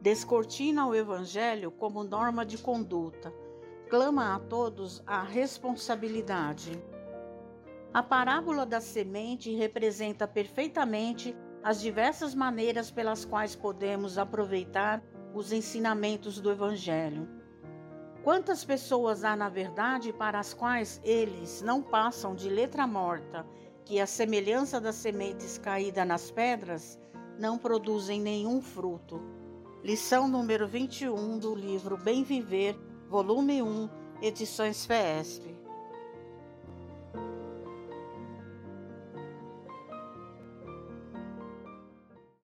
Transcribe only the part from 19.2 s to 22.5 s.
há, na verdade, para as quais eles não passam de